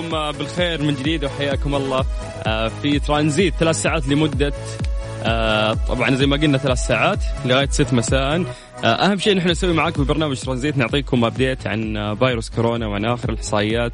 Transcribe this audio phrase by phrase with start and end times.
[0.00, 2.04] بالخير من جديد وحياكم الله
[2.46, 4.52] آه، في ترانزيت ثلاث ساعات لمدة
[5.22, 8.44] آه، طبعا زي ما قلنا ثلاث ساعات لغاية ست مساء.
[8.84, 13.04] آه، أهم شيء نحن نسوي معاكم في برنامج ترانزيت نعطيكم أبديت عن فيروس كورونا وعن
[13.04, 13.92] آخر الإحصائيات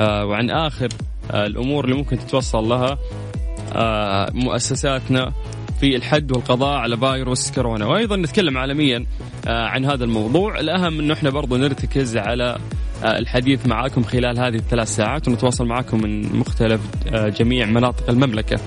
[0.00, 0.88] وعن آخر
[1.30, 2.98] الأمور اللي ممكن تتوصل لها
[4.32, 5.32] مؤسساتنا
[5.80, 7.86] في الحد والقضاء على فيروس كورونا.
[7.86, 9.06] وأيضا نتكلم عالميا
[9.46, 10.60] عن هذا الموضوع.
[10.60, 12.58] الأهم إنه إحنا برضو نرتكز على آه،
[13.04, 16.80] الحديث معاكم خلال هذه الثلاث ساعات ونتواصل معاكم من مختلف
[17.12, 18.60] آه، جميع مناطق المملكة.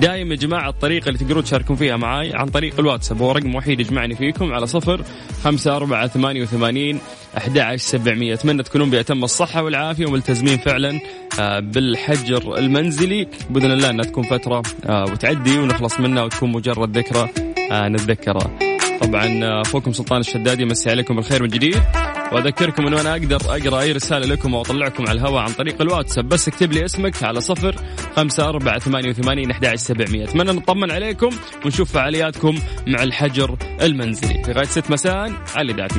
[0.00, 3.22] دائما يا جماعة الطريقة اللي تقدرون تشاركون فيها معي عن طريق الواتساب.
[3.22, 5.02] هو رقم وحيد يجمعني فيكم على صفر
[5.44, 7.00] خمسة أربعة ثمانية وثمانين
[7.38, 8.34] أحد سبعمية.
[8.34, 11.00] أتمنى تكونون بأتم الصحة والعافية وملتزمين فعلا
[11.40, 13.28] آه، بالحجر المنزلي.
[13.50, 17.28] بإذن الله أنها تكون فترة وتعدي ونخلص منها وتكون مجرد ذكرى
[17.72, 18.50] نتذكرها.
[19.00, 21.82] طبعا أخوكم سلطان الشدادي مسي عليكم بالخير من جديد.
[22.32, 26.28] واذكركم انه أنا أقدر أقرأ أي رسالة لكم وأطلعكم على الهواء عن طريق الواتساب.
[26.28, 27.76] بس اكتب لي اسمك على صفر
[28.16, 30.24] خمسة أربعة ثمانية وثمانين أحد سبعمية.
[30.24, 31.30] أتمنى نطمن عليكم
[31.64, 34.44] ونشوف فعالياتكم مع الحجر المنزلي.
[34.44, 35.90] في غاية ست مساء على إذاعة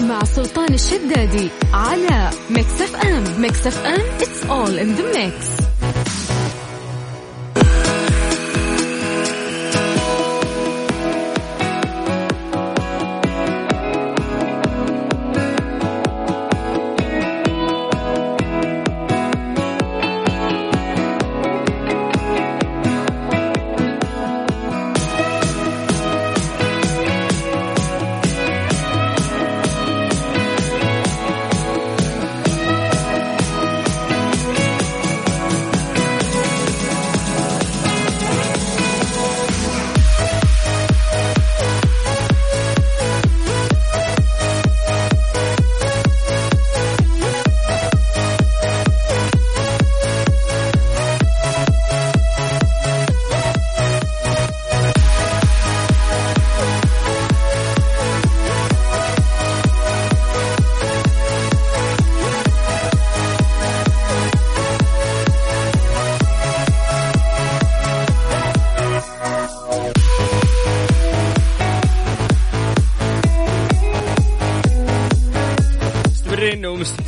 [0.00, 3.24] مع سلطان الشدادي على Mix FM.
[3.42, 5.73] Mix FM it's all in the mix.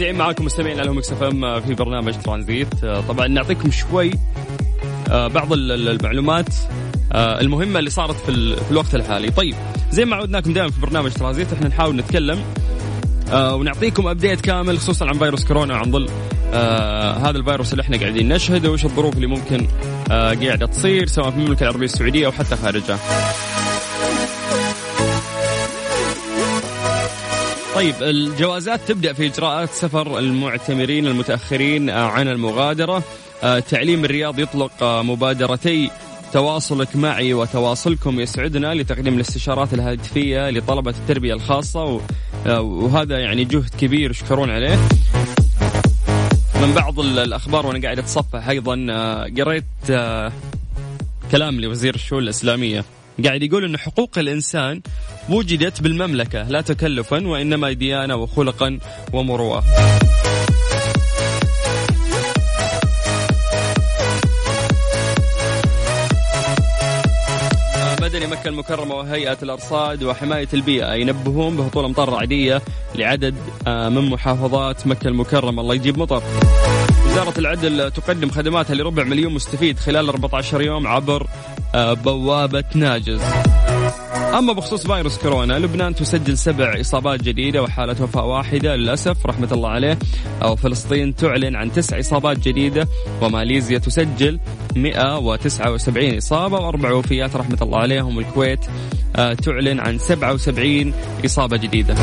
[0.07, 4.11] مستمتعين معاكم مستمعين على Mix FM في برنامج ترانزيت آه، طبعا نعطيكم شوي
[5.11, 6.49] آه، بعض المعلومات
[7.13, 9.55] آه، المهمة اللي صارت في, في الوقت الحالي طيب
[9.91, 12.39] زي ما عودناكم دائما في برنامج ترانزيت إحنا نحاول نتكلم
[13.33, 16.09] ونعطيكم update كامل خصوصا عن فيروس كورونا عن ظل
[17.23, 19.67] هذا الفيروس اللي إحنا قاعدين نشهده وايش الظروف اللي ممكن
[20.09, 22.99] قاعدة تصير سواء في المملكة العربية السعودية أو حتى خارجها.
[27.77, 33.03] طيب الجوازات تبدأ في إجراءات سفر المعتمرين المتأخرين آه، عن المغادرة.
[33.43, 35.91] آه، تعليم الرياض يطلق آه، مبادرتي.
[36.33, 42.01] تواصلك معي وتواصلكم يسعدنا لتقديم الاستشارات الهاتفية لطلبة التربية الخاصة
[42.47, 44.79] وهذا يعني جهد كبير يشكرون عليه.
[46.63, 48.75] من بعض الأخبار وأنا قاعد أتصفح أيضا
[49.39, 49.65] قريت
[51.33, 52.85] كلام لوزير الشؤون الإسلامية.
[53.25, 54.81] قاعد يقول أن حقوق الإنسان
[55.29, 58.79] وجدت بالمملكة لا تكلفا وإنما ديانة وخلقا
[59.13, 59.65] ومروءة.
[68.03, 72.63] مدني مكة المكرمة وهيئة الأرصاد وحماية البيئة ينبهون بهطول أمطار رعدية
[72.95, 73.35] لعدد
[73.67, 75.63] آه، من محافظات مكة المكرمة.
[75.63, 76.23] الله يجيب مطر.
[77.07, 81.27] وزارة العدل تقدم خدماتها لربع مليون مستفيد خلال 14 يوم عبر
[81.75, 83.21] بوابة ناجز.
[84.39, 89.69] أما بخصوص فيروس كورونا لبنان تسجل سبع إصابات جديدة وحالة وفاة واحدة للأسف رحمة الله
[89.69, 89.99] عليه.
[90.43, 92.89] أو فلسطين تعلن عن تسع إصابات جديدة
[93.23, 94.39] وماليزيا تسجل
[94.77, 98.61] 179 إصابة وأربع وفيات رحمة الله عليهم والكويت
[99.17, 100.93] آه، تعلن عن 77
[101.25, 101.95] إصابة جديدة.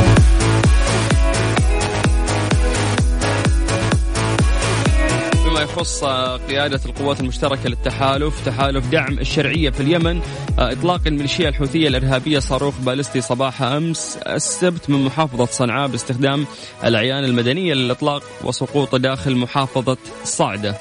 [5.84, 6.04] يخص
[6.50, 10.22] قيادة القوات المشتركة للتحالف تحالف دعم الشرعية في اليمن
[10.60, 16.46] آه، إطلاق الميليشيا الحوثية الإرهابية صاروخ باليستي صباح أمس السبت من محافظة صنعاء باستخدام
[16.84, 20.78] الأعيان المدنية للإطلاق وسقوطه داخل محافظة صعدة.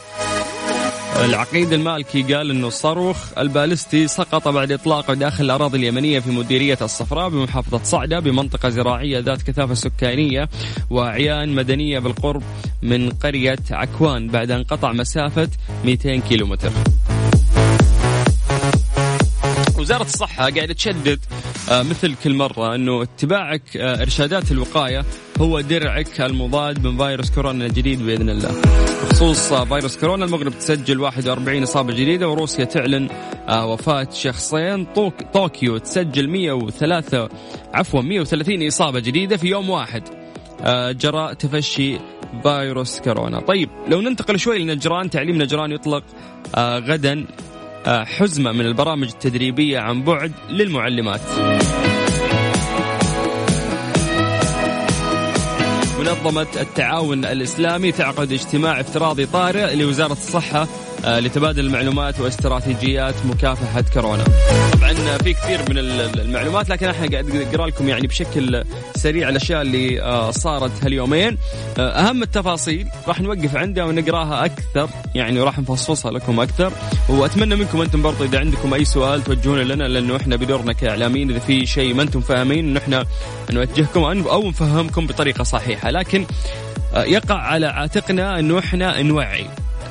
[1.25, 7.29] العقيد المالكي قال إنه الصاروخ البالستي سقط بعد اطلاقه داخل الأراضي اليمنية في مديرية الصفراء
[7.29, 10.49] بمحافظة صعدة بمنطقة زراعية ذات كثافة سكانية
[10.91, 12.43] واعيان مدنية بالقرب
[12.83, 15.49] من قرية عكوان بعد أن قطع مسافة
[15.85, 16.71] 200 كيلومتر.
[19.79, 21.21] وزارة الصحة قاعدة تشدد
[21.71, 25.05] آه، مثل كل مرة أنه اتباعك آه، إرشادات الوقاية
[25.41, 28.61] هو درعك المضاد من فيروس كورونا الجديد بإذن الله.
[29.03, 33.09] بخصوص آه، فيروس كورونا المغرب تسجل 41 إصابة جديدة وروسيا تعلن
[33.49, 34.87] وفاة شخصين.
[35.35, 37.29] طوكيو تسجل 103
[37.75, 40.03] عفوا 130 إصابة جديدة في يوم واحد.
[41.01, 41.99] جراء تفشي
[42.43, 43.41] فيروس كورونا.
[43.41, 46.05] طيب لو ننتقل شوي لنجران تعليم نجران يطلق
[46.59, 47.27] غدا
[47.87, 51.21] آه، حزمة من البرامج التدريبية عن بعد للمعلمات.
[55.99, 60.67] منظمة التعاون الإسلامي تعقد اجتماع افتراضي طارئ لوزارة الصحة آه،
[61.07, 64.25] لتبادل المعلومات واستراتيجيات مكافحة كورونا.
[64.73, 65.79] طبعا في كثير من
[66.21, 68.65] المعلومات لكن إحنا قاعد نقرأ لكم يعني بشكل
[68.97, 71.39] سريع الأشياء اللي آه، صارت هاليومين.
[71.79, 76.73] آه، أهم التفاصيل راح نوقف عندها ونقراها أكثر يعني وراح نفصصها لكم أكثر.
[77.09, 81.39] وأتمنى منكم أنتم برضو إذا عندكم أي سؤال توجهونه لنا لأنه إحنا بدورنا كإعلاميين إذا
[81.39, 83.05] في شيء ما أنتم فاهمين إحنا
[83.51, 85.91] نوجهكم أو نفهمكم بطريقة صحيحة.
[85.91, 86.27] لكن
[86.97, 89.47] يقع على عاتقنا إنه إحنا نوعي.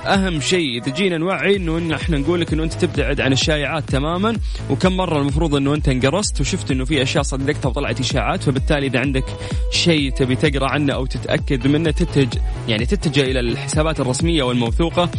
[0.06, 0.82] أهم شيء.
[0.82, 4.38] إذا جينا نوعي إنه إن إحنا نقول لك إنه أنت تبتعد عن الشائعات تماما
[4.70, 9.00] وكم مرة المفروض إنه أنت انقرصت وشفت إنه في أشياء صدقتها وطلعت إشاعات فبالتالي إذا
[9.00, 9.26] عندك
[9.72, 12.34] شيء تبي تقرأ عنه أو تتأكد منه تتج
[12.68, 15.10] يعني تتجه إلى الحسابات الرسمية والموثوقة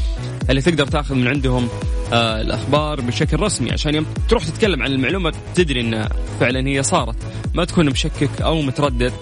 [0.51, 1.69] اللي تقدر تأخذ من عندهم
[2.13, 3.73] آه الأخبار بشكل رسمي.
[3.73, 6.09] عشان يوم تروح تتكلم عن المعلومة تدري انها
[6.41, 7.17] فعلا هي صارت.
[7.55, 9.13] ما تكون مشكك أو متردد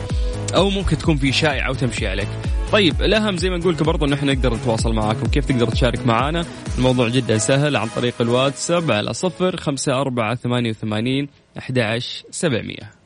[0.54, 2.28] أو ممكن تكون في شائعة وتمشي عليك.
[2.72, 5.26] طيب الأهم زي ما نقول لكم برضو إن إحنا نقدر نتواصل معاكم.
[5.26, 6.44] كيف تقدر تشارك معنا
[6.78, 11.28] الموضوع جدا سهل عن طريق الواتساب على صفر خمسة أربعة ثمانية وثمانين
[11.58, 12.99] أحد عشر سبعمية.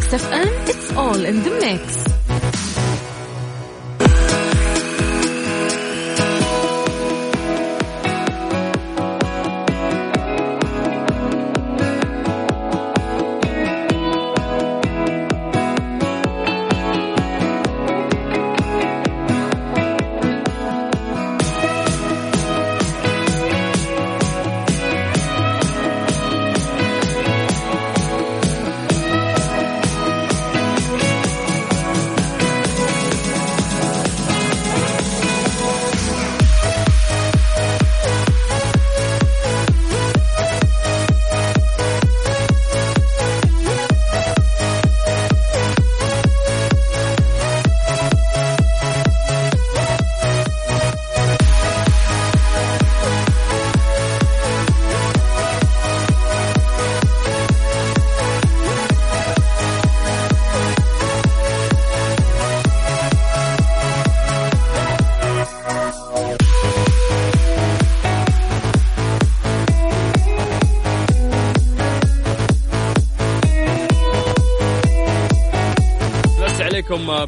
[0.00, 2.19] ميكس اف ام it's all in the mix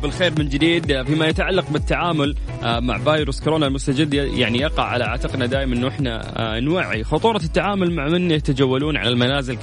[0.03, 5.47] بالخير من جديد فيما يتعلق بالتعامل آه، مع فيروس كورونا المستجد يعني يقع على عاتقنا
[5.47, 7.05] دائما إنه إحنا آه، نوعي.
[7.05, 9.57] خطورة التعامل مع من يتجولون على المنازل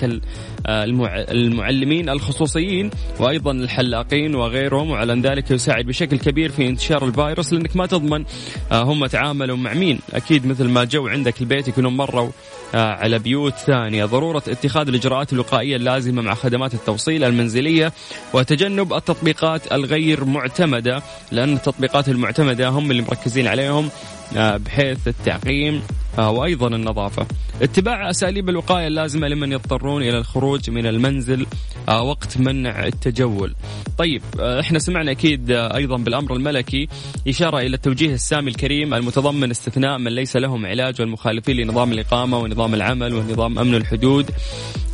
[0.65, 7.85] كالمعلمين الخصوصيين وأيضا الحلاقين وغيرهم وعلى ذلك يساعد بشكل كبير في انتشار الفيروس لأنك ما
[7.85, 8.25] تضمن
[8.71, 9.99] آه، هم تعاملوا مع مين.
[10.13, 12.29] أكيد مثل ما جو عندك البيت يكونوا مروا
[12.73, 14.05] على بيوت ثانية.
[14.05, 17.93] ضرورة اتخاذ الإجراءات الوقائيه اللازمة مع خدمات التوصيل المنزلية
[18.33, 23.89] وتجنب التطبيقات الغير غير معتمدة لأن التطبيقات المعتمدة هم اللي مركزين عليهم
[24.37, 25.81] آه، بحيث التعقيم
[26.17, 27.25] وأيضا النظافة.
[27.61, 31.45] اتباع أساليب الوقاية اللازمة لمن يضطرون إلى الخروج من المنزل
[31.89, 33.55] آه، وقت منع التجول.
[33.97, 36.87] طيب إحنا سمعنا أكيد أيضا بالأمر الملكي
[37.27, 42.73] إشارة إلى التوجيه السامي الكريم المتضمن استثناء من ليس لهم علاج والمخالفين لنظام الإقامة ونظام
[42.73, 44.31] العمل ونظام أمن الحدود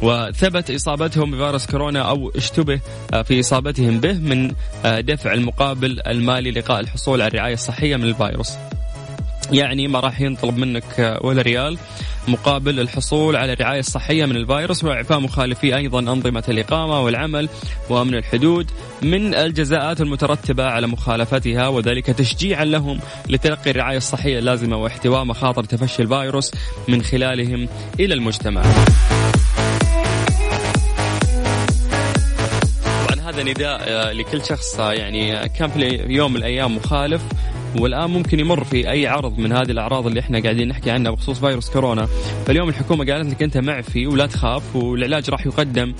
[0.02, 2.80] وثبت إصابتهم بفيروس كورونا أو اشتبه
[3.24, 4.52] في إصابتهم به من
[4.84, 8.52] دفع المقابل المالي لقاء الحصول على الرعاية الصحية من الفيروس.
[9.52, 11.78] يعني ما راح ينطلب منك ولا ريال
[12.28, 17.50] مقابل الحصول على الرعاية الصحية من الفيروس وإعفاء مخالفي أيضا أنظمة الإقامة والعمل
[17.90, 18.72] وأمن الحدود
[19.02, 23.00] من الجزاءات المترتبة على مخالفتها وذلك تشجيعا لهم
[23.30, 26.52] لتلقي الرعاية الصحية اللازمة واحتواء مخاطر تفشي الفيروس
[26.88, 27.68] من خلالهم
[28.00, 28.64] إلى المجتمع.
[33.36, 37.22] هذا نداء لكل شخص يعني كان في يوم من الأيام مخالف.
[37.80, 41.40] والان ممكن يمر في أي عرض من هذه الأعراض اللي إحنا قاعدين نحكي عنها بخصوص
[41.40, 42.08] فيروس كورونا.
[42.48, 45.94] فاليوم الحكومة قالت لك أنت معفي ولا تخاف والعلاج راح يقدم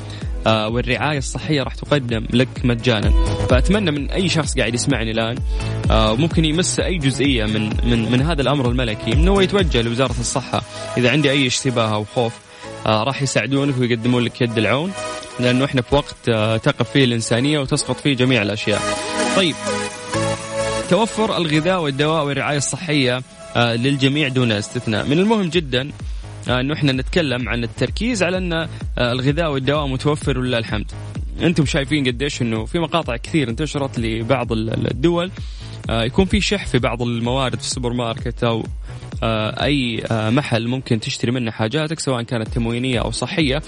[0.48, 3.12] آه والرعاية الصحية راح تقدم لك مجانا.
[3.50, 5.38] فأتمنى من أي شخص قاعد يسمعني الآن
[5.92, 10.16] آه ممكن يمس أي جزئية من من من هذا الأمر الملكي إنه هو يتوجه لوزارة
[10.20, 10.62] الصحة.
[10.98, 12.34] إذا عندي أي اشتباه أو خوف
[12.86, 14.92] آه راح يساعدونك ويقدمون لك يد العون
[15.40, 16.30] لأنه إحنا في وقت
[16.66, 18.82] تقف فيه الإنسانية وتسقط فيه جميع الأشياء.
[19.36, 19.56] طيب
[20.90, 23.22] توفر الغذاء والدواء والرعاية الصحية
[23.56, 25.08] آه، للجميع دون استثناء.
[25.08, 25.92] من المهم جدا
[26.50, 30.92] آه، إنه إحنا نتكلم عن التركيز على إن آه، الغذاء والدواء متوفر ولله الحمد.
[31.42, 35.32] أنتم شايفين قديش إنه في مقاطع كثير انتشرت لبعض الدول
[35.90, 38.64] يكون في شح في بعض الموارد في السوبر ماركت أو
[39.24, 43.62] أي محل ممكن تشتري منه حاجاتك سواء كانت تموينية أو صحية.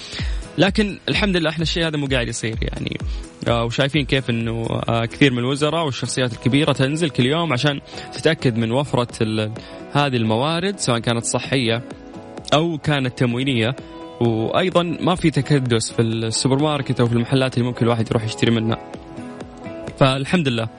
[0.58, 2.98] لكن الحمد لله إحنا الشيء هذا مو قاعد يصير يعني.
[3.48, 7.82] آه، وشايفين كيف إنه آه، كثير من الوزراء والشخصيات الكبيرة تنزل كل يوم عشان
[8.14, 9.08] تتأكد من وفرة
[9.94, 11.84] هذه الموارد سواء كانت صحية
[12.54, 13.76] أو كانت تموينية.
[14.22, 18.52] وأيضا ما في تكدس في السوبر ماركت أو في المحلات اللي ممكن الواحد يروح يشتري
[18.52, 18.78] منها.
[20.00, 20.70] فالحمد لله.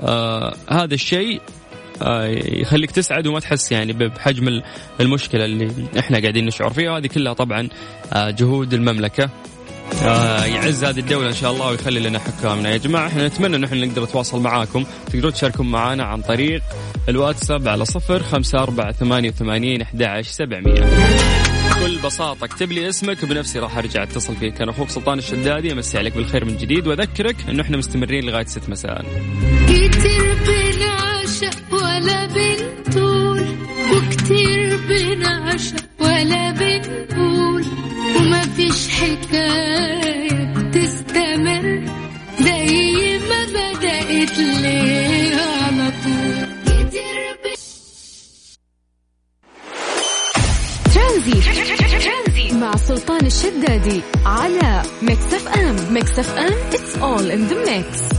[0.00, 1.65] آه هذا الشيء آه
[2.60, 4.62] يخليك تسعد وما تحس يعني بحجم
[5.00, 6.90] المشكلة اللي إحنا قاعدين نشعر فيها.
[6.90, 7.68] وهذه كلها طبعا
[8.12, 9.30] آه جهود المملكة.
[10.02, 12.70] آه يعز هذه الدولة إن شاء الله ويخلي لنا حكامنا.
[12.70, 14.84] يا جماعة إحنا نتمنى أن إحنا نقدر نتواصل معاكم.
[15.12, 16.62] تقدرون تشاركون معنا عن طريق
[17.08, 20.80] الواتساب على صفر خمسة أربعة ثمانية وثمانين أحد سبعمية.
[21.70, 24.62] بكل بساطة اكتب لي اسمك بنفسي راح أرجع أتصل فيك.
[24.62, 26.86] أنا أخوك سلطان الشدادي أمسي عليك بالخير من جديد.
[26.86, 29.04] وأذكرك انه إحنا مستمرين لغاية 6 مساء.
[32.06, 33.42] ولا بنطول
[33.92, 37.64] وكتير بنعشق ولا بنقول
[38.16, 41.84] وما فيش حكاية بتستمر
[42.40, 46.46] زي ما بدأت ليه على طول.
[50.94, 52.52] ترانزي.
[52.60, 55.76] مع سلطان الشدادي على Mix FM.
[55.94, 58.16] Mix FM it's all in the mix.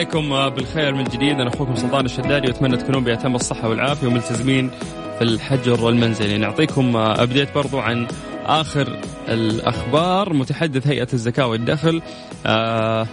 [0.00, 1.40] عليكم بالخير من جديد.
[1.40, 4.70] أنا أخوكم سلطان الشدادي وأتمنى تكونون بأتم الصحة والعافية وملتزمين
[5.18, 6.38] في الحجر المنزلي.
[6.38, 8.06] نعطيكم أبديت برضو عن
[8.46, 10.32] آخر الأخبار.
[10.32, 12.02] متحدث هيئة الزكاة والدخل
[12.46, 13.06] آه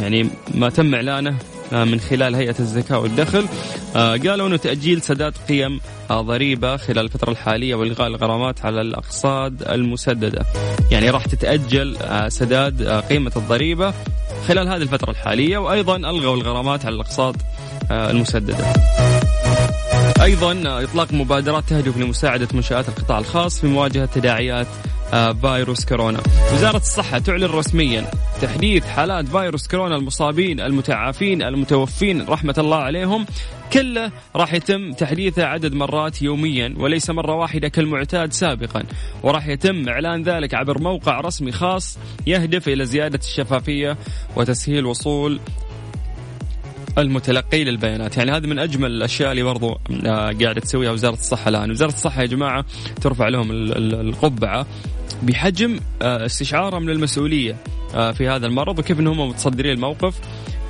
[0.00, 1.34] يعني ما تم إعلانه
[1.72, 3.46] آه، من خلال هيئة الزكاة والدخل
[3.96, 5.80] آه، قالوا أنه تأجيل سداد قيم
[6.10, 10.44] آه، ضريبة خلال الفترة الحالية وإلغاء الغرامات على الأقساط المسددة.
[10.90, 11.96] يعني راح تتأجل
[12.28, 13.94] سداد قيمة الضريبة
[14.46, 17.34] خلال هذه الفترة الحالية وأيضا ألغوا الغرامات على الأقساط
[17.90, 18.56] المسددة.
[20.22, 24.97] أيضا إطلاق مبادرات تهدف لمساعدة منشآت القطاع الخاص في مواجهة تداعيات آه،
[25.40, 26.20] فيروس كورونا.
[26.54, 28.10] وزارة الصحة تعلن رسميا
[28.42, 33.26] تحديث حالات فيروس كورونا المصابين المتعافين المتوفين رحمة الله عليهم
[33.72, 38.82] كله راح يتم تحديثه عدد مرات يوميا وليس مرة واحدة كالمعتاد سابقا
[39.22, 43.96] وراح يتم إعلان ذلك عبر موقع رسمي خاص يهدف إلى زيادة الشفافية
[44.36, 45.40] وتسهيل وصول
[46.98, 48.16] المتلقي للبيانات.
[48.16, 51.70] يعني هذه من أجمل الأشياء اللي برضو آه، قاعدة تسويها وزارة الصحة الآن.
[51.70, 52.64] وزارة الصحة يا جماعة
[53.00, 54.66] ترفع لهم القبعة
[55.22, 57.56] بحجم آه، استشعارهم للمسؤولية
[57.94, 60.14] آه، في هذا المرض وكيف إنهم متصدرين الموقف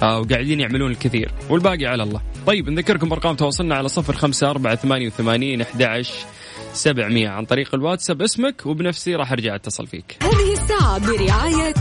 [0.02, 1.30] وقاعدين يعملون الكثير.
[1.50, 2.20] والباقي على الله.
[2.46, 6.04] طيب نذكركم ارقام تواصلنا على صفر خمسة أربعة ثمانية وثمانين أحد
[6.72, 8.22] سبعمية عن طريق الواتساب.
[8.22, 10.16] اسمك وبنفسي راح أرجع أتصل فيك.
[10.22, 11.74] هذه الساعة برعاية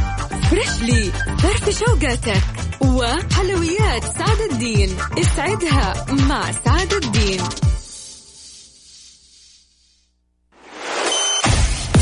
[0.49, 4.97] Freshly فرفش أوقاتك وحلويات سعد الدين.
[5.17, 7.41] اسعدها مع سعد الدين.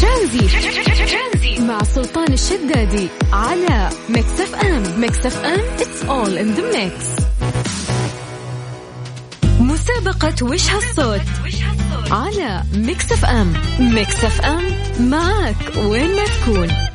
[0.01, 1.59] ترانزي.
[1.59, 7.21] مع سلطان الشدادي على Mix FM Mix FM it's all in the mix.
[9.59, 11.21] مسابقة وش هالصوت؟
[12.11, 14.63] على ميكس اف ام ميكس اف ام
[14.99, 16.94] معك وين ما تكون.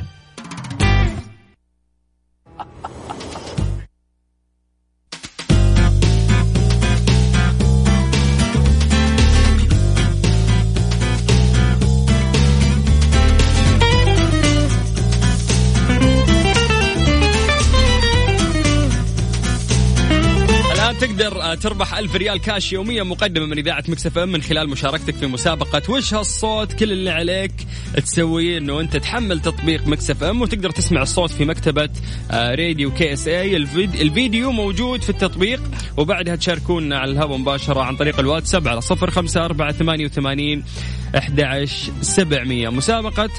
[21.55, 25.91] تربح ألف ريال كاش يوميا مقدمة من إذاعة Mix FM من خلال مشاركتك في مسابقة
[25.91, 27.51] وش هالصوت؟ كل اللي عليك
[27.95, 31.89] تسويه أنه أنت تحمل تطبيق Mix FM وتقدر تسمع الصوت في مكتبة
[32.31, 33.57] راديو KSA
[34.01, 35.61] الفيديو موجود في التطبيق
[35.97, 40.63] وبعدها تشاركونا على الهواء مباشرة عن طريق الواتساب على صفر خمسة أربعة ثمانية وثمانين
[41.15, 43.29] 11700 مسابقة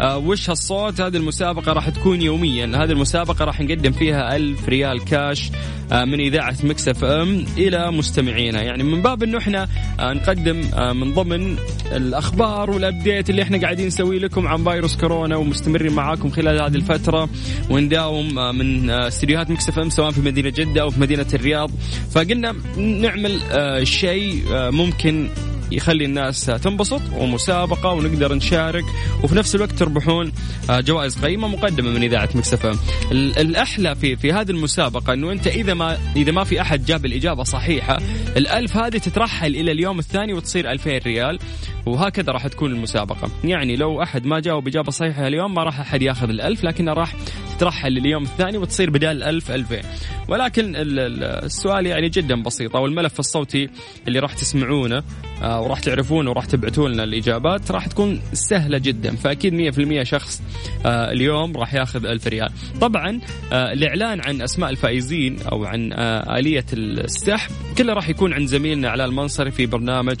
[0.00, 2.66] آه، وش هالصوت؟ هذه المسابقة راح تكون يوميا.
[2.66, 5.50] هذه المسابقة راح نقدم فيها ألف ريال كاش
[5.92, 8.62] آه، من إذاعة Mix FM إلى مستمعينا.
[8.62, 9.68] يعني من باب أنه إحنا
[10.00, 10.56] آه، نقدم
[10.96, 11.56] من ضمن
[11.92, 16.74] الأخبار وال update اللي إحنا قاعدين نسوي لكم عن فيروس كورونا ومستمرين معاكم خلال هذه
[16.74, 17.28] الفترة.
[17.70, 21.70] ونداوم من استديوهات Mix FM سواء في مدينة جدة أو في مدينة الرياض.
[22.10, 23.40] فقلنا نعمل
[23.86, 25.28] شيء ممكن
[25.72, 28.84] يخلي الناس تنبسط ومسابقة ونقدر نشارك
[29.22, 30.32] وفي نفس الوقت تربحون
[30.70, 32.78] آه، جوائز قيمة مقدمة من إذاعة Mix FM
[33.12, 37.42] الأحلى في في هذه المسابقة إنه أنت إذا ما إذا ما في أحد جاب الإجابة
[37.42, 37.98] صحيحة
[38.36, 41.38] الألف هذه تترحل إلى اليوم الثاني وتصير 2000 ريال
[41.86, 43.30] وهكذا راح تكون المسابقة.
[43.44, 47.14] يعني لو أحد ما جاوب إجابة صحيحة اليوم ما راح أحد ياخذ الألف لكنه راح
[47.58, 49.82] ترحل لليوم الثاني وتصير بدال الألف ألفين.
[50.30, 53.68] ولكن السؤال يعني جدا بسيط أو الملف الصوتي
[54.08, 55.02] اللي راح تسمعونه
[55.42, 59.16] آه، وراح تعرفونه وراح تبعتوا لنا الإجابات راح تكون سهلة جدا.
[59.16, 60.42] فأكيد 100% شخص
[60.86, 62.50] آه، اليوم راح ياخذ ألف ريال.
[62.80, 63.20] طبعا
[63.52, 65.92] آه، الإعلان عن أسماء الفائزين أو عن
[66.38, 70.16] آلية السحب كله راح يكون عند زميلنا علاء المنصري في برنامج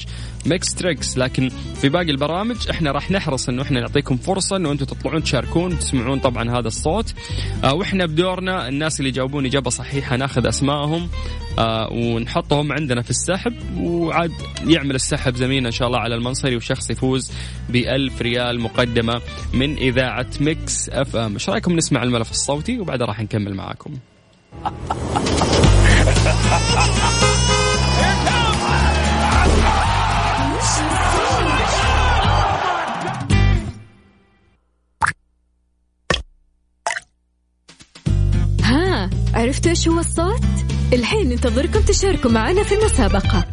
[0.46, 1.48] Mix Tricks لكن
[1.80, 6.18] في باقي البرامج إحنا راح نحرص إنه إحنا نعطيكم فرصة إنه أنتم تطلعون تشاركون تسمعون
[6.18, 7.14] طبعا هذا الصوت.
[7.72, 11.08] وإحنا بدورنا الناس اللي يجاوبون إجابة صحيحة ناخذ اسمائهم
[11.58, 14.32] آه ونحطهم عندنا في السحب وعاد
[14.66, 17.32] يعمل السحب زميلنا إن شاء الله علاء المنصري وشخص يفوز
[17.68, 19.20] ب 1000 ريال مقدمة
[19.54, 21.32] من إذاعة Mix FM.
[21.32, 23.94] إيش رأيكم نسمع الملف الصوتي؟ وبعدها راح نكمل معاكم.
[39.50, 40.44] عرفتوا إيش هو الصوت؟
[40.92, 43.46] الحين ننتظركم تشاركوا معنا في المسابقة.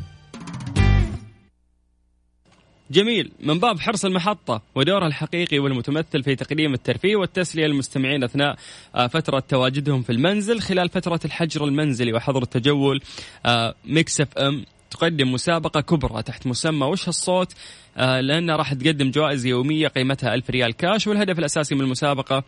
[2.91, 3.31] جميل.
[3.39, 8.55] من باب حرص المحطة ودورها الحقيقي والمتمثل في تقديم الترفيه والتسلية للمستمعين أثناء
[8.95, 13.01] آه، فترة تواجدهم في المنزل خلال فترة الحجر المنزلي وحظر التجول
[13.45, 14.65] آه، Mix FM.
[14.91, 17.53] تقدم مسابقة كبرى تحت مسمى وش الصوت
[17.97, 22.43] آه، لأنها راح تقدم جوائز يومية قيمتها ألف ريال كاش والهدف الأساسي من المسابقة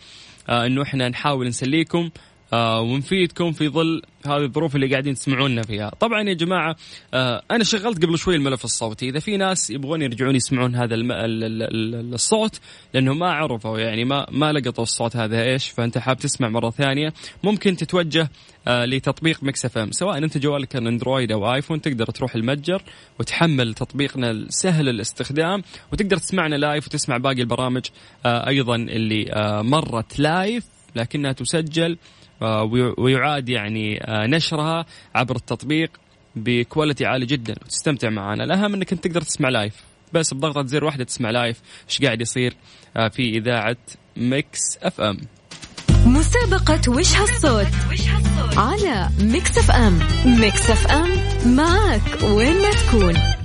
[0.50, 2.10] أنه إحنا نحاول نسليكم
[2.54, 5.92] آه ونفيدكم في ظل هذه الظروف اللي قاعدين تسمعونا فيها.
[6.00, 6.76] طبعا يا جماعة
[7.14, 9.10] آه أنا شغلت قبل شوي الملف الصوتي.
[9.10, 11.12] إذا في ناس يبغون يرجعون يسمعون هذا الم...
[12.14, 12.60] الصوت
[12.94, 15.44] لأنهم ما عرفوا يعني ما ما لقطوا الصوت هذا.
[15.44, 17.14] إيش؟ فأنت حاب تسمع مرة ثانية.
[17.44, 18.30] ممكن تتوجه
[18.68, 19.92] آه لتطبيق Mix FM.
[19.92, 22.82] سواء أنت جوالك كان أندرويد أو آيفون تقدر تروح المتجر
[23.20, 27.86] وتحمل تطبيقنا سهل الاستخدام وتقدر تسمعنا live وتسمع باقي البرامج
[28.26, 31.98] آه أيضا اللي آه مرت live لكنها تسجل
[32.98, 35.92] ويعاد يعني آه، نشرها عبر التطبيق
[36.36, 37.56] ب quality عالي جدا.
[37.66, 39.74] وتستمتع معنا الاهم إنك أنت تقدر تسمع live
[40.14, 42.54] بس بضغطة زر واحدة تسمع live إيش قاعد يصير؟
[42.98, 43.78] آه، في إذاعة
[44.18, 45.18] Mix FM
[46.06, 47.68] مسابقة وش هالصوت؟
[48.58, 51.10] على Mix FM Mix FM
[51.56, 53.39] معك وين ما تكون.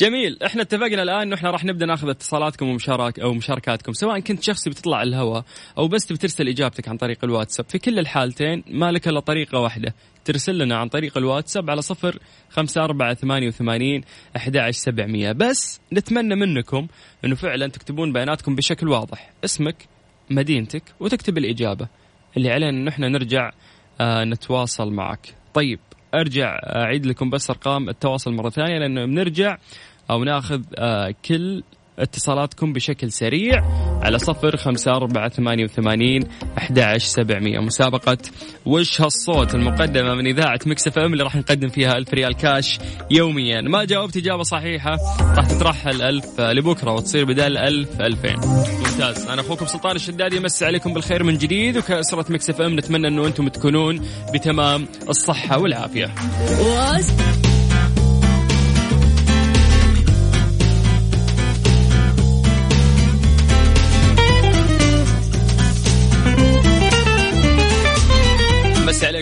[0.00, 4.42] جميل إحنا اتفقنا الآن إنه إحنا راح نبدأ ناخذ اتصالاتكم ومشارك أو مشاركاتكم سواء كنت
[4.42, 5.44] شخص بتطلع على الهواء
[5.78, 9.94] أو بس بترسل إجابتك عن طريق الواتساب في كل الحالتين ما لك إلا طريقة واحدة
[10.24, 12.18] ترسل لنا عن طريق الواتساب على صفر
[12.50, 14.04] خمسة أربعة ثمانية وثمانين
[14.36, 16.86] أحد سبعمية بس نتمنى منكم
[17.24, 19.76] أنه فعلا تكتبون بياناتكم بشكل واضح اسمك
[20.30, 21.88] مدينتك وتكتب الإجابة
[22.36, 23.50] اللي علينا أنه إحنا نرجع
[24.00, 25.34] آه نتواصل معك.
[25.54, 25.78] طيب
[26.20, 29.56] أرجع أعيد لكم بس أرقام التواصل مرة ثانية لأنه بنرجع
[30.10, 31.62] أو ناخذ آه، كل
[31.98, 33.83] اتصالاتكم بشكل سريع.
[34.04, 36.22] على صفر خمسة أربعة ثمانية وثمانين
[36.58, 37.58] أحد سبعمية.
[37.58, 38.18] مسابقة
[38.66, 42.78] وش هالصوت المقدمة من إذاعة Mix FM اللي راح نقدم فيها ألف ريال كاش
[43.10, 43.60] يوميا.
[43.60, 48.36] ما جاوبت إجابة صحيحة راح تترحل ألف لبكرة وتصير بدال ألف ألفين.
[48.78, 49.26] ممتاز.
[49.26, 53.48] أنا أخوكم سلطان الشدادي يمسي عليكم بالخير من جديد وكأسرة Mix FM نتمنى أنه أنتم
[53.48, 54.00] تكونون
[54.34, 56.14] بتمام الصحة والعافية.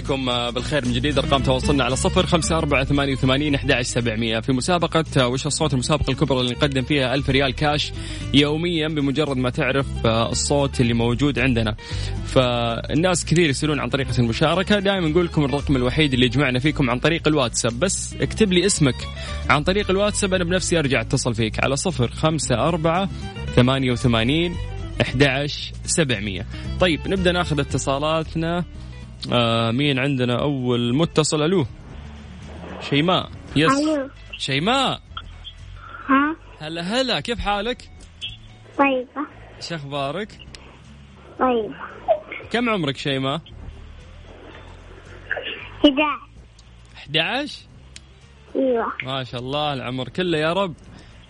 [0.03, 1.19] عليكم آه، بالخير من جديد.
[1.19, 4.41] أرقام تواصلنا على صفر خمسة أربعة ثمانية وثمانين أحد سبعمية.
[4.41, 7.93] في مسابقة آه، وش الصوت؟ المسابقة الكبرى اللي نقدم فيها ألف ريال كاش
[8.35, 11.77] يوميا بمجرد ما تعرف آه، الصوت اللي موجود عندنا.
[12.27, 14.79] فالناس كثير يسألون عن طريقة المشاركة.
[14.79, 17.81] دائما نقول لكم الرقم الوحيد اللي يجمعنا فيكم عن طريق الواتساب.
[17.81, 18.97] بس اكتب لي اسمك
[19.51, 20.35] عن طريق الواتساب.
[20.35, 23.09] أنا بنفسي أرجع أتصل فيك على صفر خمسة أربعة
[23.57, 24.55] ثمانية وثمانين
[25.03, 26.45] 11 700
[26.81, 28.65] طيب نبدأ ناخذ اتصالاتنا.
[29.33, 31.67] آه مين عندنا أول متصل؟ ألو.
[32.81, 33.31] شيماء.
[33.57, 33.73] يس.
[33.73, 34.11] ألو.
[34.39, 35.01] شيماء.
[36.09, 37.91] ها؟ هلا هلا كيف حالك؟
[38.79, 39.27] طيبة.
[39.57, 40.39] إيش أخبارك؟
[41.39, 41.75] طيبة.
[42.51, 43.41] كم عمرك شيماء؟
[45.85, 46.21] 11
[46.97, 47.59] 11
[48.57, 48.93] أيوه.
[49.03, 50.75] ما شاء الله العمر كله يا رب.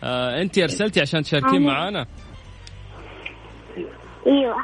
[0.05, 1.73] آه انت أرسلتي عشان تشاركين أيوة.
[1.73, 2.07] معانا؟
[4.27, 4.57] أيوه.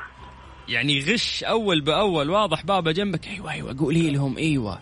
[0.68, 3.28] يعني غش أول بأول واضح بابا جنبك.
[3.28, 4.78] أيوه أيوه قولي لهم أيوه.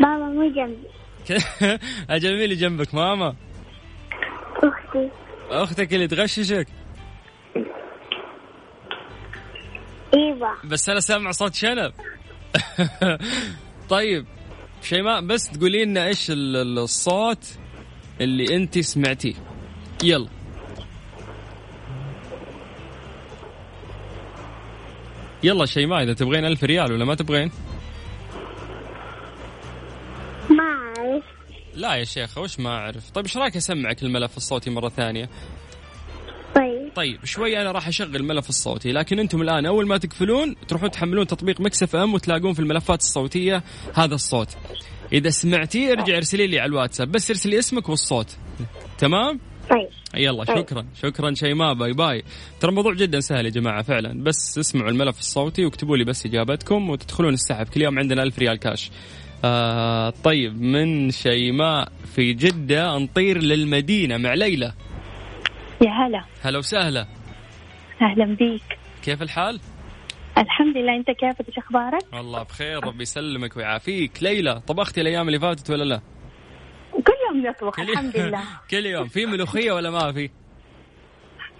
[0.00, 0.86] بابا مو جنبي.
[2.10, 3.34] أجل مين اللي جنبك ماما.
[4.56, 5.10] أختي.
[5.50, 6.66] أختك اللي تغششك.
[10.14, 10.56] إيوه.
[10.64, 11.92] بس أنا سامع صوت شنب.
[13.88, 14.26] طيب
[14.82, 17.58] شيماء بس تقولي لنا إيش ال- ال- الصوت
[18.20, 19.34] اللي انت سمعتيه.
[20.04, 20.28] يلا.
[25.42, 27.50] يلا شيماء إذا تبغين ألف ريال ولا ما تبغين؟
[30.50, 31.24] ما أعرف.
[31.74, 35.28] لا يا شيخ وش ما أعرف؟ طيب إيش رايك أسمعك الملف الصوتي مرة ثانية؟
[36.54, 36.92] طيب.
[36.94, 41.26] طيب شوي أنا راح أشغل الملف الصوتي لكن أنتم الآن أول ما تقفلون تروحون تحملون
[41.26, 43.62] تطبيق مكسف إم وتلاقون في الملفات الصوتية
[43.94, 44.56] هذا الصوت.
[45.12, 48.36] إذا سمعتيه ارجع ارسلي لي على الواتساب بس ارسلي اسمك والصوت.
[48.98, 49.88] تمام؟ طيب.
[50.14, 50.58] يلا طيب.
[50.58, 50.86] شكرا.
[51.02, 51.74] شكرا شيماء.
[51.74, 52.22] bye bye.
[52.60, 54.22] ترى الموضوع جدا سهل يا جماعة فعلا.
[54.24, 57.66] بس اسمعوا الملف الصوتي واكتبوا لي بس إجابتكم وتدخلون السحب.
[57.66, 58.90] كل يوم عندنا ألف ريال كاش.
[59.44, 64.72] آه طيب من شيماء في جدة نطير للمدينة مع ليلى.
[65.82, 66.24] يا هلا.
[66.42, 67.06] هلا وسهلا.
[68.02, 68.78] أهلا بيك.
[69.02, 69.60] كيف الحال؟
[70.38, 70.96] الحمد لله.
[70.96, 74.22] أنت كيفك إيش أخبارك؟ والله بخير ربي يسلمك ويعافيك.
[74.22, 76.00] ليلى طبختي الأيام اللي فاتت ولا لا؟
[77.36, 78.40] كل يوم نطبخ الحمد لله.
[78.70, 79.08] كل يوم.
[79.08, 80.30] في ملوخية ولا ما في؟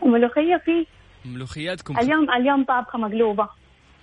[0.02, 0.86] ملوخية في.
[1.24, 3.48] ملوخياتكم اليوم اليوم طابخة مقلوبة.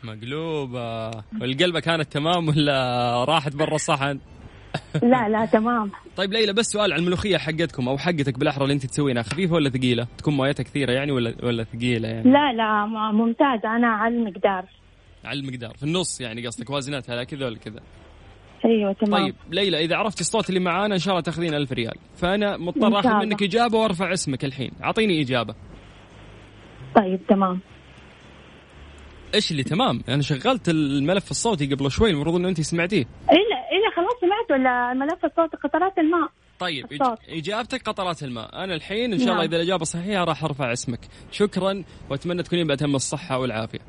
[0.04, 1.12] مقلوبة.
[1.42, 4.20] والقلبة كانت تمام ولا راحت برا الصحن؟
[5.04, 5.92] لا لا تمام.
[6.18, 9.24] طيب ليلى بس سؤال عن الملوخية حقتكم أو حقتك بالأحرى اللي أنت تسوينها.
[9.24, 13.76] خفيفه ولا ثقيلة؟ تكون مويتها كثيرة يعني ولا ولا ثقيلة يعني؟ لا لا ممتازة.
[13.76, 14.66] أنا على المقدار.
[15.26, 15.74] على المقدار.
[15.78, 17.80] في النص يعني قصدك وازنتها لا كذا ولا كذا.
[18.66, 19.24] أيوه تمام.
[19.24, 21.96] طيب ليلى إذا عرفتي الصوت اللي معانا إن شاء الله تاخذين ألف ريال.
[22.16, 23.26] فأنا مضطر آخذ الله.
[23.26, 24.72] منك إجابة وأرفع اسمك الحين.
[24.84, 25.56] أعطيني إجابة.
[26.96, 27.60] طيب تمام.
[29.36, 33.06] إيش اللي تمام؟ أنا شغلت الملف الصوتي قبل شوي المفروض إنه أنت سمعتيه.
[33.24, 37.18] إلا إلا خلاص سمعت ولا ملف الصوت قطرات الماء؟ طيب الصوت.
[37.30, 38.64] إجابتك قطرات الماء.
[38.64, 39.48] أنا الحين إن شاء الله نعم.
[39.48, 41.00] إذا الإجابة صحيحة راح أرفع اسمك.
[41.32, 43.80] شكرا وأتمنى تكونين بأتم الصحة والعافية.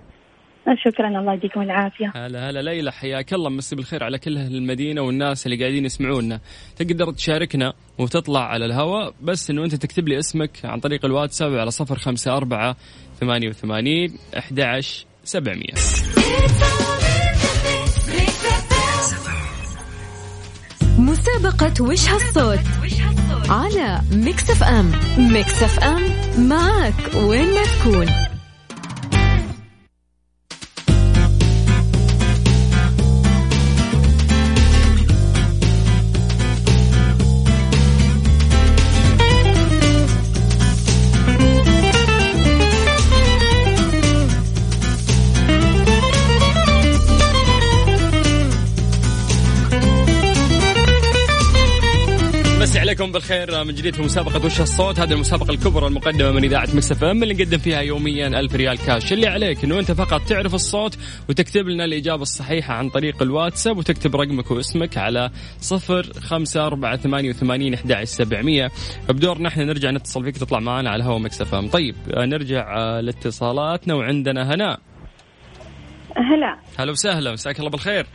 [0.85, 2.13] شكرا الله يديكم العافية.
[2.15, 3.51] هلا هلا ليلى حياك الله.
[3.51, 6.41] مسي بالخير على كل أهل المدينة والناس اللي قاعدين يسمعونا.
[6.77, 11.71] تقدر تشاركنا وتطلع على الهواء بس إنه أنت تكتب لي اسمك عن طريق الواتساب على
[11.71, 12.77] صفر خمسة أربعة
[13.21, 15.75] ثمانية وثمانين أحد عشر سبعمية.
[20.99, 22.59] مسابقة وش هالصوت؟
[23.49, 24.93] على ميكس أف أم.
[25.19, 26.03] ميكس أف أم
[26.49, 28.34] معك وين ما تكون.
[53.15, 57.23] بالخير من جديد في مسابقة وش الصوت؟ هذه المسابقة الكبرى المقدمة من إذاعة Mix FM
[57.23, 59.13] اللي نقدم فيها يوميا ألف ريال كاش.
[59.13, 60.99] اللي عليك إنه أنت فقط تعرف الصوت
[61.29, 67.31] وتكتب لنا الإجابة الصحيحة عن طريق الواتساب وتكتب رقمك واسمك على صفر خمسة أربعة ثمانية
[67.31, 68.71] وثمانين أحد سبعمية.
[69.09, 71.69] بدورنا إحنا نرجع نتصل فيك تطلع معنا على هوا Mix FM.
[71.69, 74.81] طيب آه، نرجع آه، لاتصالاتنا وعندنا هناء
[76.17, 76.59] هلا.
[76.79, 78.07] هلا وسهلا مساك الله بالخير.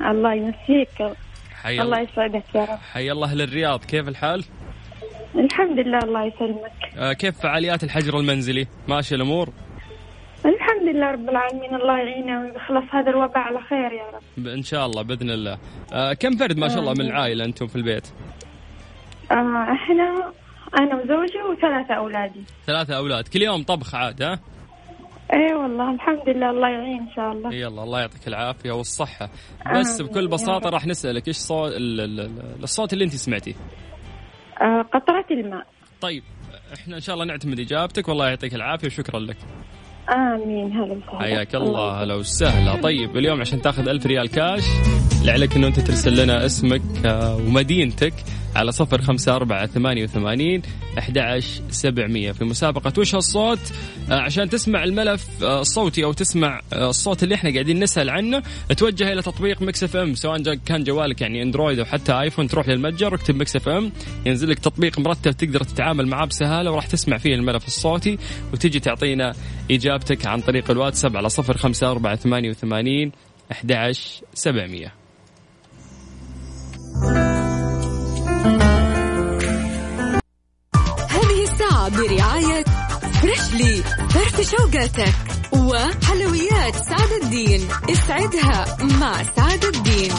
[0.00, 1.16] الله يمسيك.
[1.62, 4.44] حي الله يسعدك يا رب حي الله أهل الرياض كيف الحال؟
[5.34, 9.48] الحمد لله الله يسلمك آه، كيف فعاليات الحجر المنزلي؟ ماشي الأمور؟
[10.46, 14.86] الحمد لله رب العالمين الله يعينه ويخلص هذا الوباء على خير يا رب إن شاء
[14.86, 15.58] الله بإذن الله.
[15.92, 18.06] آه، كم فرد ما شاء الله من العائلة أنتم في البيت؟
[19.30, 20.32] آه إحنا
[20.78, 24.38] أنا وزوجي وثلاثة أولادي ثلاثة أولاد، كل يوم طبخ عاد ها؟
[25.32, 29.30] اي والله الحمد لله الله يعين إن شاء الله يلا الله يعطيك العافية والصحة.
[29.80, 30.70] بس آمين بكل بساطة.
[30.70, 33.54] راح نسألك إيش صوت ال- ال- ال- الصوت اللي أنت سمعتيه؟
[34.62, 35.66] آه قطرة الماء
[36.00, 36.22] طيب
[36.74, 39.36] إحنا إن شاء الله نعتمد إجابتك والله يعطيك العافية وشكرا لك.
[40.10, 44.62] آمين هلا حياك الله هلا وسهلا طيب اليوم عشان تاخذ ألف ريال كاش
[45.20, 48.12] اللي عليك إنه أنت ترسل لنا اسمك آه، ومدينتك
[48.56, 50.62] على صفر خمسة أربعة ثمانية وثمانين
[50.98, 52.32] أحد سبعمية.
[52.32, 53.58] في مسابقة وش هالصوت؟
[54.10, 58.42] آه، عشان تسمع الملف آه، الصوتي أو تسمع آه، الصوت اللي إحنا قاعدين نسأل عنه
[58.76, 60.14] توجه إلى تطبيق Mix FM.
[60.14, 63.92] سواء كان جوالك يعني أندرويد أو حتى آيفون تروح للمتجر اكتب Mix FM.
[64.26, 68.18] ينزل لك تطبيق مرتب تقدر تتعامل معاه بسهالة وراح تسمع فيه الملف الصوتي
[68.52, 69.32] وتجي تعطينا
[69.70, 73.12] إجابتك عن طريق الواتساب على صفر خمسة أربعة ثمانية وثمانين
[73.52, 73.92] أحد
[74.34, 75.01] سبعمية.
[82.02, 82.64] برعاية
[83.22, 85.14] Freshly فرفش أوقاتك
[85.52, 87.68] وحلويات سعد الدين.
[87.90, 90.12] اسعدها مع سعد الدين.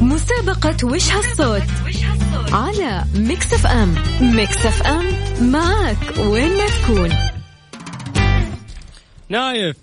[0.00, 1.62] مسابقة وش هالصوت
[2.52, 5.04] على Mix FM Mix FM
[5.50, 7.10] معك وين ما تكون.
[9.28, 9.76] نايف.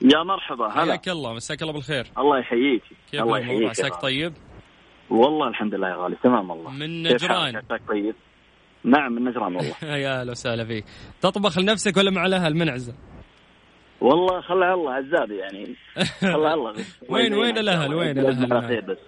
[0.00, 0.92] يا مرحبا هلا.
[0.92, 2.06] حياك الله مساك الله بالخير.
[2.18, 2.82] الله يحييك.
[3.10, 3.70] كيف الله يحييك.
[3.70, 4.02] عساك.
[4.02, 4.32] طيب؟
[5.12, 6.70] والله الحمد لله يا غالي تمام والله.
[6.70, 7.62] من نجران.
[7.88, 8.14] طيب
[8.84, 9.74] نعم من نجران والله.
[10.04, 10.84] يا أهلا وسهلا فيك.
[11.20, 12.94] تطبخ لنفسك ولا مع الأهل؟ منعزه
[14.00, 15.74] والله خلى الله عزابي يعني.
[16.34, 16.74] خلى الله.
[17.08, 18.14] وين- وين الأهل؟ وين
[18.68, 18.98] خير بس.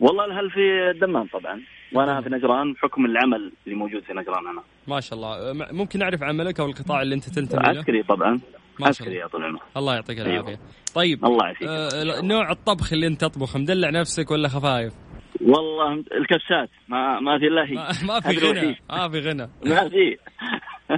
[0.00, 1.60] والله الأهل في الدمام طبعا.
[1.92, 4.62] وأنا في نجران بحكم العمل اللي موجود في نجران أنا.
[4.88, 5.52] ما شاء الله.
[5.72, 8.30] ممكن نعرف عملك أو القطاع اللي أنت تنتمي له؟ عسكري طبعا.
[8.30, 8.38] ما
[8.78, 9.20] شاء عسكري الله.
[9.20, 9.60] يا طول العمر.
[9.76, 10.30] الله يعطيك أيوة.
[10.40, 10.58] العافية.
[10.94, 11.68] طيب الله يعافيك.
[11.68, 14.92] آه نوع الطبخ اللي أنت تطبخه مدلع نفسك ولا خفايف؟
[15.40, 16.70] والله الكبسات.
[16.88, 18.06] ما ما في إلا هي.
[18.06, 18.76] ما, في غنى.
[18.90, 19.48] ما في غنى.
[19.64, 20.16] ما في.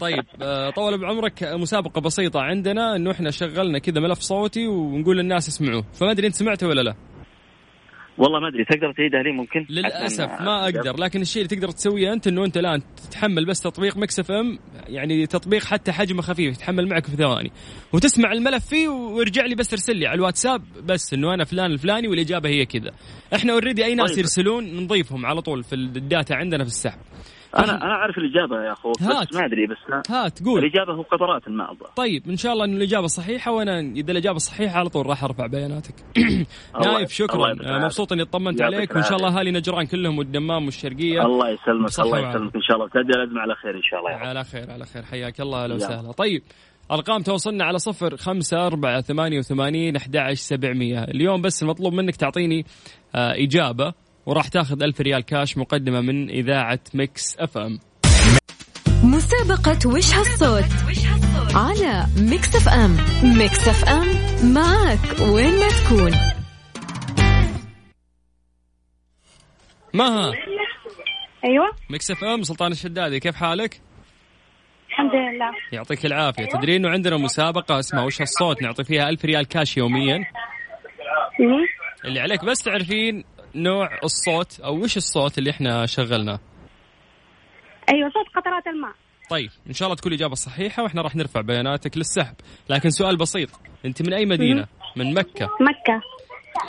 [0.01, 5.49] طيب آه طول بعمرك مسابقة بسيطة عندنا إنه إحنا شغلنا كذا ملف صوتي ونقول للناس
[5.49, 5.85] اسمعوه.
[6.01, 6.95] فما أدري أنت سمعته ولا لا.
[8.19, 12.13] والله ما أدري تقدر تعيدها لي ممكن؟ للأسف ما أقدر لكن الشيء اللي تقدر تسويه
[12.13, 16.89] أنت إنه أنت الآن تتحمل بس تطبيق Mix FM يعني تطبيق حتى حجمه خفيف يتحمل
[16.89, 17.53] معك في ثواني.
[17.93, 22.09] وتسمع الملف فيه وارجع لي بس ارسل لي على الواتساب بس إنه أنا فلان الفلاني
[22.09, 22.91] والإجابة هي كذا.
[23.35, 24.19] إحنا already أي ناس طيب.
[24.19, 26.99] يرسلون نضيفهم على طول في ال data عندنا في السحب.
[27.57, 29.29] أنا أنا عارف الإجابة يا هات.
[29.29, 32.65] بس ما أدري بس هات قول الإجابة هو قطرات الماء الظاهر طيب إن شاء الله
[32.65, 35.95] إن الإجابة صحيحة وأنا إذا الإجابة صحيحة على طول راح أرفع بياناتك
[36.85, 37.55] نايف شكرا.
[37.85, 39.39] مبسوط إني اطمنت عليك وإن شاء الله.
[39.39, 42.31] اهالي نجران كلهم والدمام والشرقية الله يسلمك الله.
[42.31, 44.11] يسلمك إن شاء الله وتعدي الأزمة على خير إن شاء الله.
[44.11, 45.75] على خير على خير حياك الله أهلا.
[45.75, 46.43] وسهلا طيب
[46.91, 52.65] أرقام توصلنا على صفر خمسة أربعة ثمانية وثمانين أحد سبعمية اليوم بس المطلوب منك تعطيني
[53.15, 53.95] آه إجابة
[54.29, 57.79] وراح تاخذ ألف ريال كاش مقدمة من إذاعة Mix FM
[59.05, 60.65] مسابقة وش هالصوت؟
[61.55, 62.97] على Mix FM
[63.39, 64.07] Mix FM
[64.55, 66.13] معك وين ما تكون.
[69.95, 70.33] مها.
[71.45, 71.71] أيوه.
[71.91, 73.81] Mix FM سلطان الشدادي كيف حالك؟
[74.89, 75.51] الحمد لله.
[75.73, 76.45] يعطيك العافية.
[76.45, 80.19] تدري إنه عندنا مسابقة اسمها وش هالصوت؟ نعطي فيها ألف ريال كاش يوميا.
[81.41, 81.67] مم.
[82.05, 86.39] اللي عليك بس تعرفين نوع الصوت أو وش الصوت اللي إحنا شغلناه؟
[87.89, 88.93] أيوه صوت قطرات الماء.
[89.31, 92.35] طيب إن شاء الله تكون الإجابة صحيحة وإحنا راح نرفع بياناتك للسحب.
[92.71, 93.49] لكن سؤال بسيط
[93.85, 95.49] أنت من أي مدينة؟ من مكة.
[95.61, 96.01] مكة.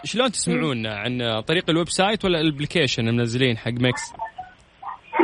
[0.04, 4.14] شلون تسمعونا عن طريق ال website ولا ال application منزلين حق ميكس؟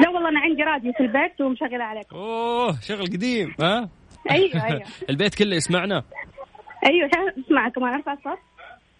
[0.02, 2.14] لا والله أنا عندي راديو في البيت ومشغله عليك.
[2.14, 3.90] أوه شغل قديم ها؟
[4.32, 4.82] أيوه أيوه.
[5.10, 6.04] البيت كله يسمعنا؟
[6.86, 7.10] أيوه
[7.46, 8.40] اسمعكم أنا أرفع الصوت.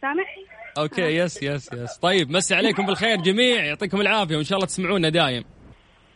[0.02, 0.24] سامع
[0.78, 1.98] okay yes yes yes.
[1.98, 3.66] طيب مسي عليكم بالخير جميع.
[3.66, 5.44] يعطيكم العافية وإن شاء الله تسمعونا دايم.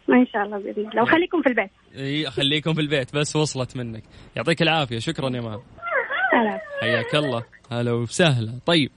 [0.09, 1.01] إن شاء الله بإذن الله.
[1.01, 1.69] وخليكم في البيت.
[1.95, 4.03] إي، خليكم في البيت بس وصلت منك.
[4.35, 5.59] يعطيك العافية شكرا يا man
[6.33, 7.43] هلا حياك الله.
[7.71, 8.59] هلا وسهلا.
[8.65, 8.91] طيب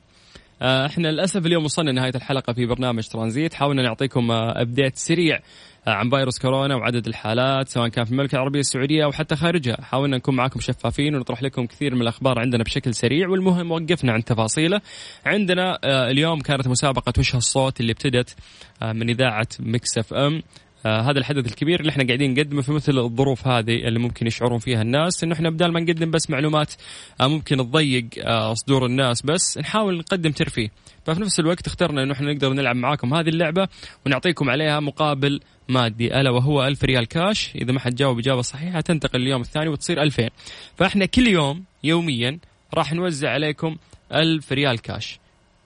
[0.62, 3.54] إحنا للأسف اليوم وصلنا لنهاية الحلقة في برنامج ترانزيت.
[3.54, 5.40] حاولنا نعطيكم update سريع
[5.86, 9.76] آه، عن فيروس كورونا وعدد الحالات سواء كان في المملكة العربية السعودية أو حتى خارجها،
[9.82, 13.28] حاولنا نكون معاكم شفافين ونطرح لكم كثير من الأخبار عندنا بشكل سريع.
[13.28, 14.80] والمهم وقفنا عند تفاصيله.
[15.26, 18.36] عندنا آه، اليوم كانت مسابقة وش الصوت اللي ابتدت
[18.82, 20.42] من إذاعة مكس أف أم.
[20.86, 24.58] آه هذا الحدث الكبير اللي إحنا قاعدين نقدمه في مثل الظروف هذه اللي ممكن يشعرون
[24.58, 25.24] فيها الناس.
[25.24, 26.72] إنه إحنا بدال ما نقدم بس معلومات
[27.20, 30.68] آه ممكن تضيق آه صدور الناس بس نحاول نقدم ترفيه.
[31.06, 33.68] ففي نفس الوقت اخترنا إنه إحنا نقدر نلعب معاكم هذه اللعبة
[34.06, 37.52] ونعطيكم عليها مقابل مادي ألا وهو ألف ريال كاش.
[37.54, 40.28] إذا ما حد جاوب إجابة صحيحة تنتقل اليوم الثاني وتصير 2000
[40.76, 42.38] فإحنا كل يوم يوميا
[42.74, 43.76] راح نوزع عليكم
[44.12, 45.22] ألف ريال كاش.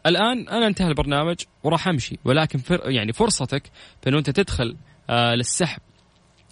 [0.07, 3.63] الآن أنا انتهى البرنامج وراح أمشي ولكن فر يعني فرصتك
[4.03, 4.77] في أنت تدخل
[5.11, 5.81] للسحب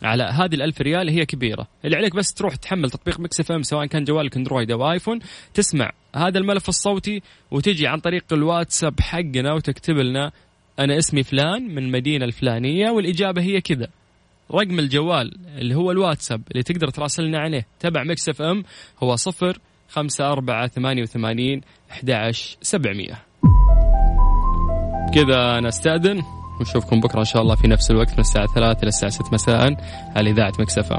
[0.02, 1.68] على هذه الألف ريال هي كبيرة.
[1.84, 5.18] اللي عليك بس تروح تحمل تطبيق مكس إف إم سواء كان جوالك اندرويد أو آيفون
[5.54, 10.32] تسمع هذا الملف الصوتي وتجي عن طريق الواتساب حقنا وتكتب لنا
[10.78, 13.88] أنا اسمي فلان من المدينة الفلانية والإجابة هي كذا.
[14.52, 17.66] رقم الجوال اللي هو الواتساب اللي تقدر تراسلنا عليه.
[17.80, 18.64] تبع مكس إف إم
[19.02, 23.18] هو صفر خمسة أربعة ثمانية وثمانين أحد سبعمية.
[25.14, 26.43] كذا نستأذن.
[26.60, 29.76] ونشوفكم بكرة إن شاء الله في نفس الوقت من الساعة 3 إلى الساعة 6 مساء
[30.16, 30.96] على إذاعة مكس إف إم